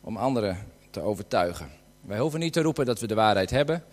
[0.02, 0.58] om anderen
[0.90, 1.70] te overtuigen.
[2.02, 3.84] Wij hoeven niet te roepen dat we de waarheid hebben,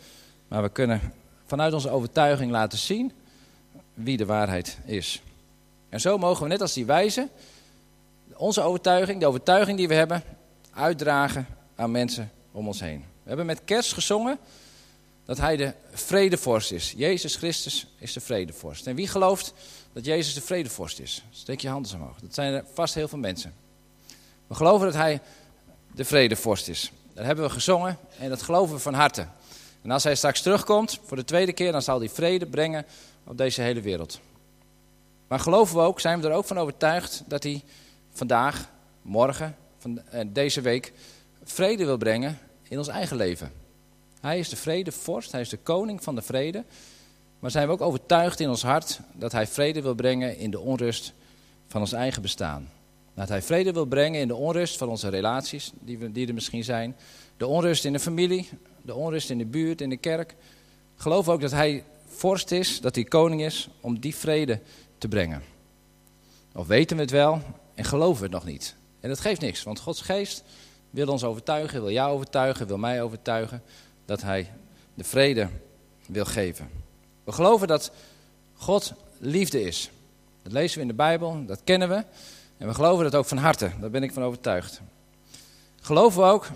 [0.49, 1.01] maar we kunnen
[1.47, 3.13] vanuit onze overtuiging laten zien
[3.95, 5.23] wie de waarheid is.
[5.89, 7.31] En zo mogen we net als die wijzen
[8.37, 10.23] onze overtuiging, de overtuiging die we hebben,
[10.71, 12.99] uitdragen aan mensen om ons heen.
[12.99, 14.39] We hebben met kerst gezongen
[15.25, 16.95] dat hij de vredevorst is.
[16.97, 18.87] Jezus Christus is de vredevorst.
[18.87, 19.55] En wie gelooft
[19.93, 21.25] dat Jezus de vredevorst is?
[21.31, 22.19] Steek je handen omhoog.
[22.21, 23.55] Dat zijn er vast heel veel mensen.
[24.47, 25.21] We geloven dat hij
[25.95, 26.93] de vredevorst is.
[27.15, 29.27] Dat hebben we gezongen en dat geloven we van harte.
[29.83, 32.87] En als hij straks terugkomt voor de tweede keer, dan zal hij vrede brengen
[33.25, 34.21] op deze hele wereld.
[35.29, 37.63] Maar geloven we ook, zijn we er ook van overtuigd dat hij
[38.17, 38.71] vandaag,
[39.03, 40.93] morgen, van eh, deze week
[41.45, 43.53] vrede wil brengen in ons eigen leven.
[44.21, 46.65] Hij is de vredevorst, hij is de koning van de vrede.
[47.39, 50.61] Maar zijn we ook overtuigd in ons hart dat hij vrede wil brengen in de
[50.61, 51.13] onrust
[51.67, 52.71] van ons eigen bestaan.
[53.15, 56.35] Dat hij vrede wil brengen in de onrust van onze relaties, die, we, die er
[56.35, 56.97] misschien zijn.
[57.37, 58.49] De onrust in de familie,
[58.83, 60.35] de onrust in de buurt, in de kerk.
[60.97, 64.61] Geloof ook dat hij vorst is, dat hij koning is, om die vrede
[64.99, 65.43] te brengen.
[66.55, 67.43] Of weten we het wel
[67.77, 68.77] en geloven we het nog niet.
[69.01, 70.43] En dat geeft niks, want Gods geest
[70.91, 73.63] wil ons overtuigen, wil jou overtuigen, wil mij overtuigen
[74.05, 74.53] dat hij
[74.95, 75.49] de vrede
[76.07, 76.69] wil geven.
[77.25, 77.91] We geloven dat
[78.55, 79.91] God liefde is.
[80.43, 82.05] Dat lezen we in de Bijbel, dat kennen we.
[82.57, 84.81] En we geloven dat ook van harte, daar ben ik van overtuigd.
[85.81, 86.51] Geloven we ook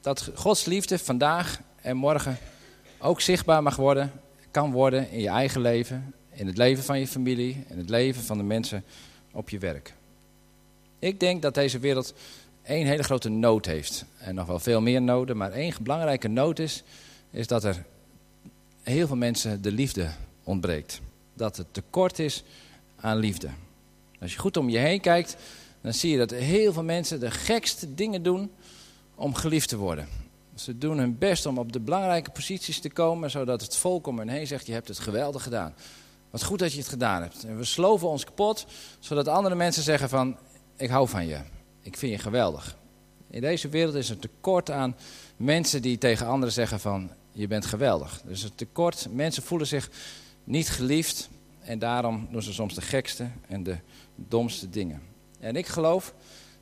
[0.00, 2.38] dat Gods liefde vandaag en morgen
[2.98, 4.12] ook zichtbaar mag worden,
[4.50, 8.22] kan worden in je eigen leven, in het leven van je familie, in het leven
[8.22, 8.84] van de mensen
[9.32, 9.94] op je werk.
[10.98, 12.14] Ik denk dat deze wereld
[12.62, 14.04] één hele grote nood heeft.
[14.18, 16.82] En nog wel veel meer noden, maar één belangrijke nood is,
[17.30, 17.84] is dat er
[18.82, 20.10] heel veel mensen de liefde
[20.44, 21.00] ontbreekt.
[21.34, 22.44] Dat het tekort is
[23.00, 23.48] aan liefde.
[24.20, 25.36] Als je goed om je heen kijkt,
[25.80, 28.50] dan zie je dat heel veel mensen de gekste dingen doen
[29.14, 30.08] om geliefd te worden.
[30.54, 34.18] Ze doen hun best om op de belangrijke posities te komen, zodat het volk om
[34.18, 35.74] hen heen zegt, je hebt het geweldig gedaan.
[36.30, 37.44] Wat goed dat je het gedaan hebt.
[37.44, 38.66] En we sloven ons kapot,
[38.98, 40.36] zodat andere mensen zeggen van,
[40.76, 41.38] ik hou van je.
[41.80, 42.76] Ik vind je geweldig.
[43.30, 44.96] In deze wereld is er tekort aan
[45.36, 48.22] mensen die tegen anderen zeggen van, je bent geweldig.
[48.24, 49.90] Dus een tekort, mensen voelen zich
[50.44, 51.28] niet geliefd
[51.60, 53.76] en daarom doen ze soms de gekste en de
[54.14, 55.02] domste dingen.
[55.40, 56.14] En ik geloof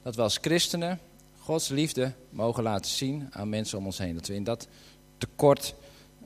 [0.02, 0.98] dat we als christenen
[1.38, 4.14] Gods liefde mogen laten zien aan mensen om ons heen.
[4.14, 4.68] Dat we in dat
[5.18, 5.74] tekort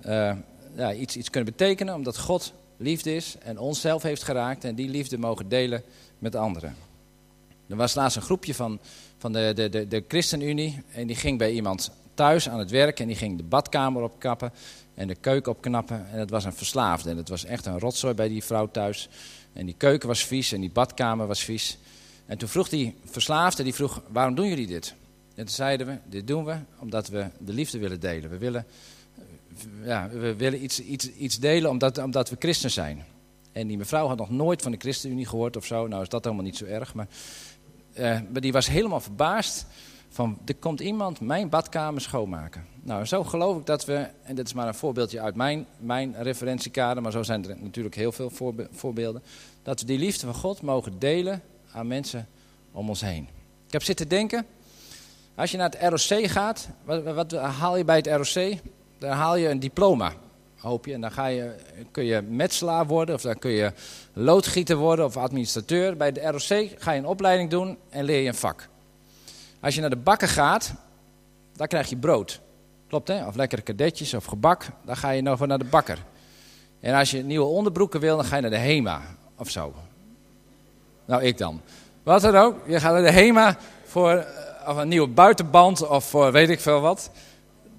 [0.07, 0.37] uh,
[0.77, 4.89] ja, iets, iets kunnen betekenen, omdat God liefde is en onszelf heeft geraakt en die
[4.89, 5.83] liefde mogen delen
[6.19, 6.75] met anderen.
[7.69, 8.81] Er was laatst een groepje van,
[9.19, 13.01] van de, de, de, de ChristenUnie en die ging bij iemand thuis aan het werk
[13.01, 14.53] en die ging de badkamer opkappen
[14.95, 16.07] en de keuken opknappen.
[16.11, 19.09] En het was een verslaafde en het was echt een rotzooi bij die vrouw thuis.
[19.53, 21.79] En die keuken was vies en die badkamer was vies.
[22.27, 24.95] En toen vroeg die verslaafde, die vroeg, waarom doen jullie dit?
[25.35, 28.31] En toen zeiden we, dit doen we omdat we de liefde willen delen.
[28.31, 28.67] We willen,
[29.83, 33.05] ja, we willen iets, iets, iets delen omdat, omdat we christen zijn.
[33.53, 35.87] En die mevrouw had nog nooit van de ChristenUnie gehoord of zo.
[35.87, 36.95] Nou is dat helemaal niet zo erg.
[36.95, 37.07] Maar,
[37.95, 39.67] uh, die was helemaal verbaasd
[40.09, 42.67] van, er komt iemand mijn badkamer schoonmaken.
[42.83, 46.15] Nou, zo geloof ik dat we, en dit is maar een voorbeeldje uit mijn, mijn
[46.23, 48.31] referentiekader, maar zo zijn er natuurlijk heel veel
[48.71, 49.23] voorbeelden,
[49.63, 52.29] dat we die liefde van God mogen delen aan mensen
[52.73, 53.29] om ons heen.
[53.67, 54.47] Ik heb zitten denken,
[55.35, 58.59] als je naar het ROC gaat, wat, wat haal je bij het ROC?
[58.99, 60.13] Dan haal je een diploma,
[60.59, 60.93] hoop je.
[60.93, 61.55] En dan ga je,
[61.91, 63.73] kun je metselaar worden, of dan kun je
[64.13, 65.97] loodgieter worden, of administrateur.
[65.97, 68.69] Bij de ROC ga je een opleiding doen en leer je een vak.
[69.61, 70.73] Als je naar de bakken gaat,
[71.57, 72.41] dan krijg je brood.
[72.89, 73.27] Klopt hè?
[73.27, 75.99] Of lekkere kadetjes of gebak, dan ga je nog naar de bakker.
[76.81, 79.03] En als je nieuwe onderbroeken wil, dan ga je naar de HEMA
[79.37, 79.75] of zo.
[81.05, 81.61] Nou, ik dan.
[82.03, 86.05] Wat dan ook, je gaat naar de HEMA voor eh, of een nieuwe buitenband of
[86.05, 87.11] voor weet ik veel wat.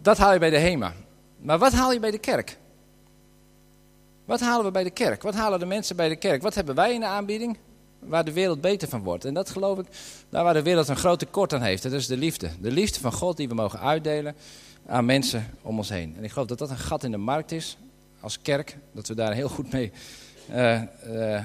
[0.02, 0.94] Dat haal je bij de HEMA.
[1.38, 2.58] Maar wat haal je bij de kerk?
[4.30, 5.22] Wat halen we bij de kerk?
[5.22, 6.42] Wat halen de mensen bij de kerk?
[6.42, 7.58] Wat hebben wij in de aanbieding?
[8.00, 9.26] waar de wereld beter van wordt.
[9.26, 9.86] En dat geloof ik,
[10.30, 11.84] daar waar de wereld een groot tekort aan heeft.
[11.84, 12.50] Dat is de liefde.
[12.62, 14.36] De liefde van God die we mogen uitdelen
[14.88, 16.14] aan mensen om ons heen.
[16.18, 17.78] En ik geloof dat dat een gat in de markt is
[18.20, 18.78] als kerk.
[18.92, 19.92] Dat we daar heel goed mee
[20.52, 21.36] uh, uh,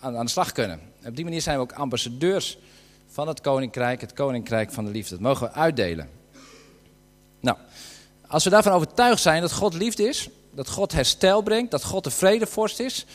[0.00, 0.80] aan, aan de slag kunnen.
[1.00, 2.58] En op die manier zijn we ook ambassadeurs
[3.06, 4.00] van het koninkrijk.
[4.00, 5.10] Het koninkrijk van de liefde.
[5.10, 6.08] Dat mogen we uitdelen.
[7.40, 7.56] Nou,
[8.26, 10.28] als we daarvan overtuigd zijn dat God liefde is.
[10.56, 11.70] Dat God herstel brengt.
[11.70, 13.06] Dat God de vredevorst is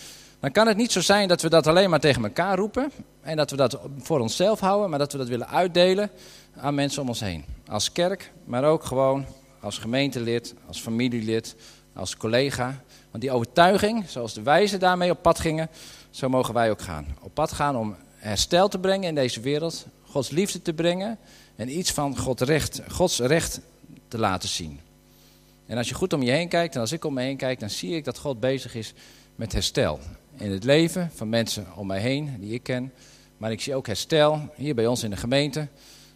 [0.41, 2.91] dan kan het niet zo zijn dat we dat alleen maar tegen elkaar roepen.
[3.21, 6.09] En dat we dat voor onszelf houden, maar dat we dat willen uitdelen
[6.55, 7.45] aan mensen om ons heen.
[7.67, 9.25] Als kerk, maar ook gewoon
[9.59, 11.55] als gemeentelid, als familielid,
[11.93, 12.83] als collega.
[13.11, 15.69] Want die overtuiging, zoals de wijzen daarmee op pad gingen,
[16.09, 17.15] zo mogen wij ook gaan.
[17.21, 21.17] Op pad gaan om herstel te brengen in deze wereld, Gods liefde te brengen
[21.55, 23.61] en iets van God recht, Gods recht
[24.07, 24.79] te laten zien.
[25.71, 27.59] En als je goed om je heen kijkt en als ik om me heen kijk,
[27.59, 28.93] dan zie ik dat God bezig is
[29.35, 29.99] met herstel.
[30.37, 32.93] In het leven van mensen om mij heen, die ik ken.
[33.37, 35.67] Maar ik zie ook herstel hier bij ons in de gemeente.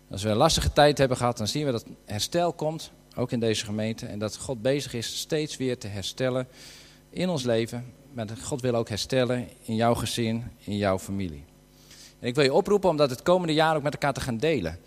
[0.10, 3.40] Als we een lastige tijd hebben gehad, dan zien we dat herstel komt, ook in
[3.40, 4.06] deze gemeente.
[4.06, 6.48] En dat God bezig is steeds weer te herstellen
[7.10, 7.94] in ons leven.
[8.14, 11.44] Maar God wil ook herstellen in jouw gezin, in jouw familie.
[12.20, 14.38] En ik wil je oproepen om dat het komende jaar ook met elkaar te gaan
[14.38, 14.80] delen.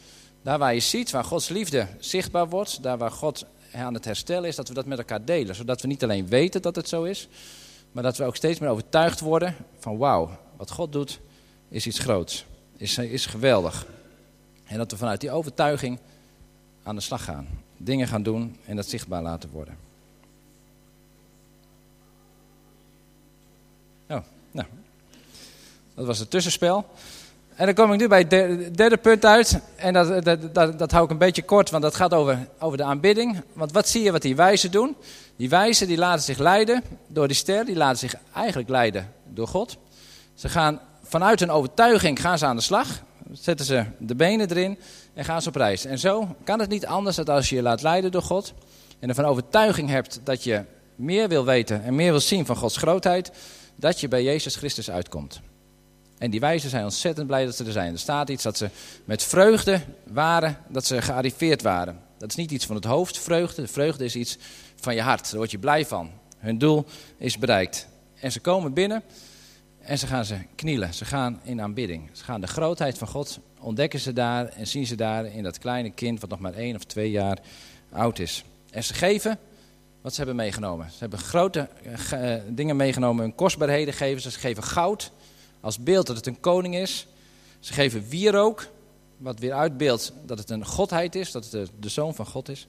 [0.43, 4.49] Daar waar je ziet, waar Gods liefde zichtbaar wordt, daar waar God aan het herstellen
[4.49, 5.55] is, dat we dat met elkaar delen.
[5.55, 7.29] Zodat we niet alleen weten dat het zo is,
[7.93, 11.21] maar dat we ook steeds meer overtuigd worden van wauw, wat God doet
[11.69, 12.45] is iets groots,
[12.77, 13.87] is, is geweldig.
[14.65, 15.99] En dat we vanuit die overtuiging
[16.83, 17.49] aan de slag gaan.
[17.77, 19.77] Dingen gaan doen en dat zichtbaar laten worden.
[24.09, 24.67] Oh, nou,
[25.95, 26.87] dat was het tussenspel.
[27.59, 29.61] En dan kom ik nu bij het derde punt uit.
[29.77, 32.77] En dat, dat, dat, dat hou ik een beetje kort, want dat gaat over, over
[32.77, 33.43] de aanbidding.
[33.53, 34.97] Want wat zie je wat die wijzen doen?
[35.37, 39.49] Die wijzen die laten zich leiden door die ster, die laten zich eigenlijk leiden door
[39.49, 39.77] God.
[40.35, 43.03] Ze gaan vanuit hun overtuiging gaan ze aan de slag.
[43.33, 44.79] Zetten ze de benen erin
[45.15, 45.85] en gaan ze op reis.
[45.85, 48.53] En zo kan het niet anders dan als je je laat leiden door God.
[48.99, 52.77] En ervan overtuiging hebt dat je meer wil weten en meer wil zien van Gods
[52.77, 53.31] grootheid.
[53.75, 55.41] Dat je bij Jezus Christus uitkomt.
[56.19, 57.93] En die wijzen zijn ontzettend blij dat ze er zijn.
[57.93, 58.71] Er staat iets dat ze
[59.05, 62.01] met vreugde waren, dat ze gearriveerd waren.
[62.19, 63.63] Dat is niet iets van het hoofd, vreugde.
[63.63, 64.39] De vreugde is iets
[64.77, 65.31] van je hart.
[65.31, 66.11] Daar word je blij van.
[66.39, 66.85] Hun doel
[67.17, 67.89] is bereikt.
[68.21, 69.03] En ze komen binnen
[69.81, 70.95] en ze gaan ze knielen.
[70.95, 72.11] Ze gaan in aanbidding.
[72.13, 75.59] Ze gaan de grootheid van God ontdekken ze daar en zien ze daar in dat
[75.59, 77.39] kleine kind wat nog maar één of twee jaar
[77.93, 78.45] oud is.
[78.71, 79.39] En ze geven
[80.01, 80.91] wat ze hebben meegenomen.
[80.91, 81.69] Ze hebben grote
[82.13, 84.31] uh, dingen meegenomen, hun kostbaarheden geven ze.
[84.31, 85.13] Ze geven goud
[85.61, 87.07] als beeld dat het een koning is.
[87.61, 88.69] Ze geven wierook,
[89.17, 92.49] wat weer uitbeeldt dat het een godheid is, dat het de, de zoon van God
[92.49, 92.67] is.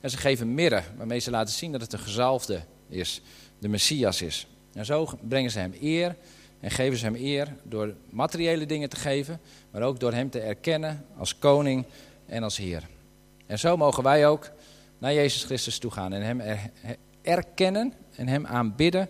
[0.00, 3.20] En ze geven mirre, waarmee ze laten zien dat het een gezalfde is,
[3.58, 4.46] de Messias is.
[4.72, 6.16] En zo brengen ze hem eer
[6.60, 10.40] en geven ze hem eer door materiële dingen te geven, maar ook door hem te
[10.40, 11.84] erkennen als koning
[12.26, 12.88] en als heer.
[13.46, 14.50] En zo mogen wij ook
[14.98, 16.40] naar Jezus Christus toe gaan en hem
[17.22, 19.08] erkennen en hem aanbidden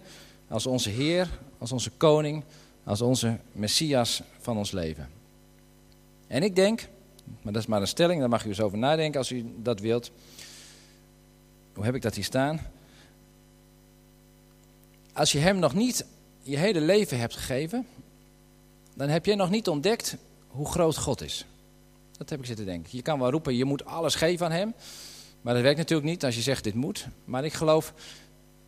[0.49, 2.45] als onze Heer, als onze koning,
[2.85, 5.09] als onze Messias van ons leven.
[6.27, 6.88] En ik denk,
[7.42, 9.81] maar dat is maar een stelling, daar mag u eens over nadenken als u dat
[9.81, 10.11] wilt.
[11.75, 12.61] Hoe heb ik dat hier staan?
[15.12, 16.07] Als je hem nog niet
[16.42, 17.87] je hele leven hebt gegeven,
[18.95, 20.16] dan heb je nog niet ontdekt
[20.49, 21.47] hoe groot God is.
[22.16, 22.97] Dat heb ik zitten denken.
[22.97, 24.75] Je kan wel roepen, je moet alles geven aan hem.
[25.40, 27.07] Maar dat werkt natuurlijk niet als je zegt dit moet.
[27.25, 27.92] Maar ik geloof,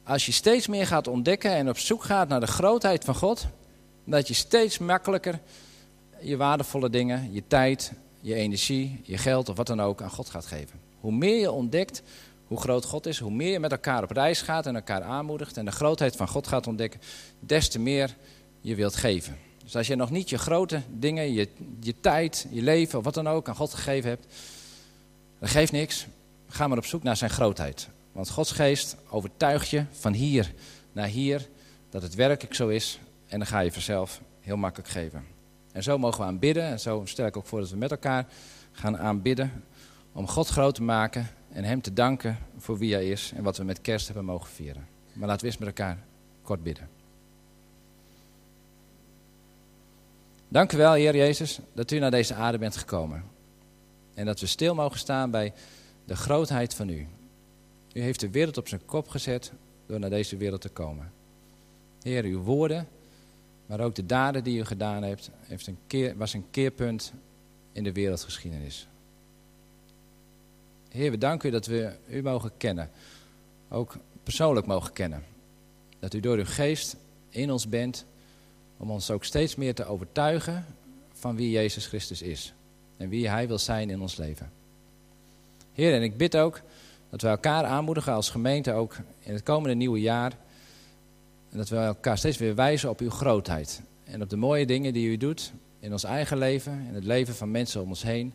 [0.04, 3.46] als je steeds meer gaat ontdekken en op zoek gaat naar de grootheid van God,
[4.04, 5.40] dat je steeds makkelijker
[6.20, 10.30] je waardevolle dingen, je tijd, je energie, je geld of wat dan ook aan God
[10.30, 10.80] gaat geven.
[11.00, 12.02] Hoe meer je ontdekt
[12.46, 15.56] hoe groot God is, hoe meer je met elkaar op reis gaat en elkaar aanmoedigt
[15.56, 17.00] en de grootheid van God gaat ontdekken,
[17.40, 18.16] des te meer
[18.60, 19.38] je wilt geven.
[19.62, 21.48] Dus als je nog niet je grote dingen, je,
[21.80, 24.26] je tijd, je leven of wat dan ook aan God gegeven hebt,
[25.38, 26.06] dan geeft niks.
[26.48, 27.88] Ga maar op zoek naar zijn grootheid.
[28.12, 30.52] Want Gods geest overtuigt je van hier
[30.92, 31.48] naar hier
[31.90, 32.98] dat het werkelijk zo is
[33.34, 35.24] en dan ga je vanzelf heel makkelijk geven.
[35.72, 36.64] En zo mogen we aanbidden.
[36.64, 38.26] En zo stel ik ook voor dat we met elkaar
[38.72, 39.64] gaan aanbidden.
[40.12, 43.32] Om God groot te maken en Hem te danken voor wie Hij is.
[43.36, 44.86] En wat we met kerst hebben mogen vieren.
[45.12, 45.98] Maar laten we eens met elkaar
[46.42, 46.88] kort bidden.
[50.48, 53.24] Dank u wel, Heer Jezus, dat u naar deze aarde bent gekomen.
[54.14, 55.52] En dat we stil mogen staan bij
[56.04, 57.06] de grootheid van u.
[57.92, 59.52] U heeft de wereld op zijn kop gezet
[59.86, 61.12] door naar deze wereld te komen.
[62.02, 62.88] Heer, uw woorden
[63.66, 67.12] maar ook de daden die u gedaan hebt, heeft een keer, was een keerpunt
[67.72, 68.88] in de wereldgeschiedenis.
[70.88, 72.90] Heer, we danken u dat we u mogen kennen.
[73.68, 75.24] Ook persoonlijk mogen kennen.
[75.98, 76.96] Dat u door uw geest
[77.28, 78.04] in ons bent
[78.76, 80.66] om ons ook steeds meer te overtuigen
[81.12, 82.52] van wie Jezus Christus is.
[82.96, 84.50] En wie Hij wil zijn in ons leven.
[85.72, 86.60] Heer, en ik bid ook
[87.10, 90.32] dat we elkaar aanmoedigen als gemeente ook in het komende nieuwe jaar
[91.54, 93.82] en dat we elkaar steeds weer wijzen op uw grootheid.
[94.04, 97.34] En op de mooie dingen die u doet in ons eigen leven, in het leven
[97.34, 98.32] van mensen om ons heen.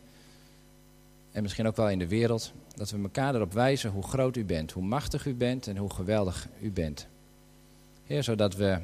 [1.32, 2.52] En misschien ook wel in de wereld.
[2.76, 5.94] Dat we elkaar erop wijzen hoe groot u bent, hoe machtig u bent en hoe
[5.94, 7.08] geweldig u bent.
[8.06, 8.78] Heer, zodat we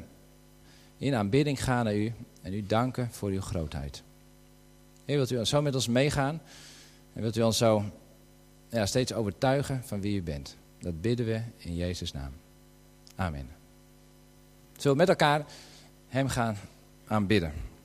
[0.97, 4.03] in aanbidding gaan naar u en u danken voor uw grootheid.
[5.05, 6.41] Heer, wilt u zo met ons meegaan
[7.13, 7.83] en wilt u ons zo
[8.69, 10.55] ja, steeds overtuigen van wie u bent.
[10.79, 12.31] Dat bidden we in Jezus' naam.
[13.15, 13.55] Amen.
[14.78, 15.45] Zullen we met elkaar
[16.07, 16.57] hem gaan
[17.07, 17.53] aanbidden.